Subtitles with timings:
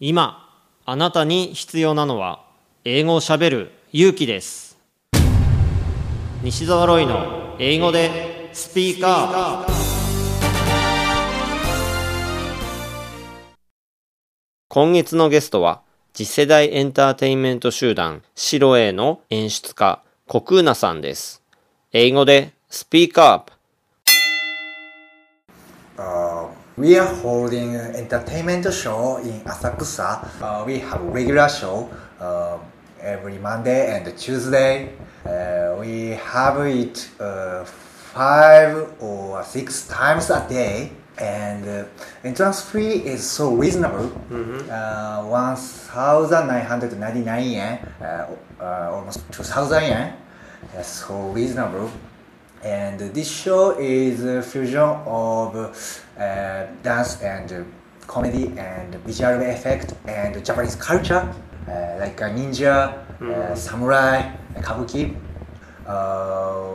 [0.00, 2.44] 今あなたに必要なのは
[2.84, 4.78] 英語をしゃべる勇気です。
[6.40, 9.72] 西澤ロイの英語でスピーカー。
[14.68, 15.80] 今月のゲストは
[16.14, 21.42] 次世代エンターテインメント集団シロエの演出家コクーナさんです。
[21.90, 23.58] 英語でスピーカー
[26.00, 26.27] Uh,
[26.78, 30.22] we are holding an entertainment show in Asakusa.
[30.40, 31.90] Uh, we have a regular show
[32.20, 32.56] uh,
[33.00, 34.92] every Monday and Tuesday.
[35.26, 40.92] Uh, we have it uh, five or six times a day.
[41.18, 41.84] And uh,
[42.22, 44.12] entrance fee is so reasonable.
[44.70, 48.26] Uh, 1,999 yen, uh,
[48.60, 50.12] uh, almost 2,000 yen.
[50.72, 51.90] That's so reasonable.
[52.64, 55.54] And this show is a fusion of
[56.18, 57.66] uh, dance and
[58.06, 61.22] comedy and visual effect and Japanese culture,
[61.68, 65.14] uh, like a ninja, uh, samurai, kabuki.
[65.86, 66.72] Uh,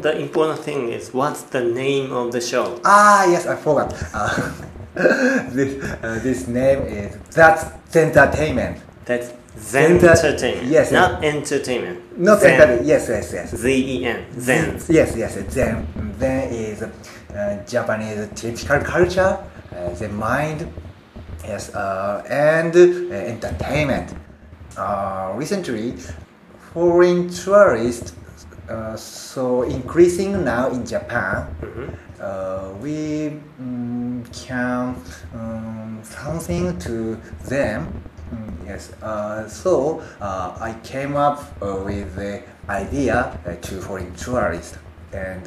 [0.00, 3.92] The important thing is what's the name of the show ah, yes, I forgot.
[4.14, 4.52] Uh,
[5.50, 7.64] this, uh, this name is That's
[7.96, 8.78] Entertainment.
[9.08, 12.50] That's Zen Enter- Entertainment yes, not entertainment Not Zen.
[12.52, 12.86] entertainment.
[12.86, 13.56] Yes, yes, yes.
[13.56, 15.32] Z-E-N Zen Yes, yes.
[15.50, 15.76] Zen.
[16.20, 19.32] Zen is uh, Japanese typical culture.
[19.74, 20.70] Uh, the mind.
[21.44, 24.12] Yes, uh, and uh, entertainment.
[24.76, 25.94] Uh, recently,
[26.74, 28.12] foreign tourists
[28.68, 31.46] uh, so increasing now in Japan.
[32.20, 34.94] Uh, we mm, can
[35.34, 37.16] um, something to
[37.48, 37.88] them.
[38.68, 38.92] Mm, yes.
[39.02, 44.78] Uh, so uh, I came up uh, with the idea uh, to foreign tourists,
[45.12, 45.44] and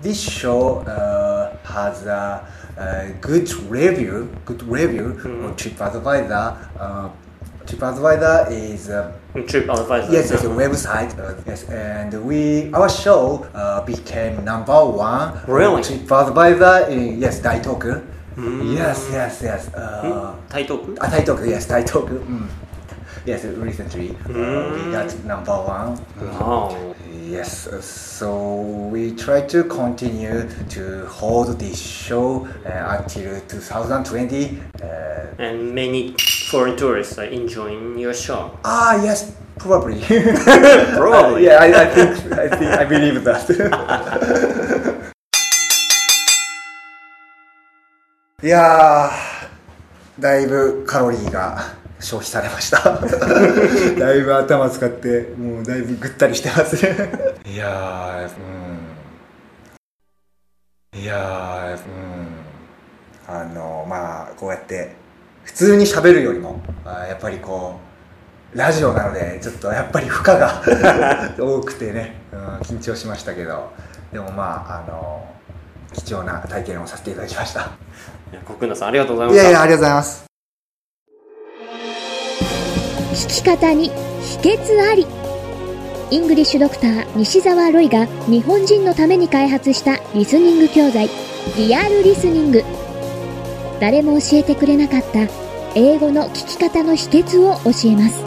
[0.00, 2.46] this show uh, has a,
[3.20, 4.30] good review.
[4.44, 6.56] Good review on TripAdvisor.
[6.78, 7.10] Uh,
[7.66, 8.88] TripAdvisor is.
[8.88, 11.18] Uh, TripAdvisor Yes, it's a website.
[11.18, 15.40] Uh, yes, and we our show uh, became number one.
[15.48, 15.82] Really?
[15.82, 18.00] TripAdvisor in yes, Taito-ku.
[18.38, 18.72] Mm-hmm.
[18.76, 19.74] Yes, yes, yes.
[19.74, 20.48] Uh, mm.
[20.48, 21.40] Thai Talk?
[21.44, 22.46] Yes, Thai mm.
[23.26, 24.92] Yes, recently uh, we hmm.
[24.92, 25.98] got number one.
[26.20, 26.94] Wow.
[27.26, 34.60] Yes, uh, so we try to continue to hold this show uh, until 2020.
[35.38, 36.14] and many
[36.48, 38.56] foreign tourists are enjoying your show.
[38.64, 40.00] Ah, yes, probably.
[40.96, 41.44] probably.
[41.44, 44.64] yeah, I, I think I think I believe that.
[48.40, 52.78] いやー、だいぶカロリーが消費されました。
[53.98, 57.10] だいぶ頭使って、もうだいぶぐったりしてますね。
[57.44, 58.30] いやー、
[60.94, 61.00] うん。
[61.00, 61.78] いやー、
[63.28, 63.40] うん。
[63.40, 64.94] あの、まあ、こうやって、
[65.42, 67.80] 普通に喋るよりも、やっぱりこ
[68.54, 70.62] う、ラジオなので、ちょっとやっぱり負荷が
[71.36, 73.72] 多くてね、うん、緊張しましたけど、
[74.12, 75.26] でもまあ、あの、
[75.92, 77.60] 貴重な体験をさせていただきました。
[78.32, 79.42] いや国野さんありがとうございました。
[79.42, 80.26] いやいや、ありがとうございます。
[83.12, 85.06] 聞き方に秘訣あり。
[86.10, 91.08] イングリッシュドクター西澤ロイが日本人のために開発したリスニング教材。
[91.56, 92.62] リアルリスニング。
[93.80, 95.28] 誰も教えてくれなかった
[95.74, 98.24] 英語の聞き方の秘訣を教えます